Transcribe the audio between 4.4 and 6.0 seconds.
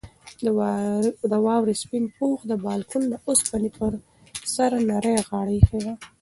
سر نرۍ غاړه ایښې وه.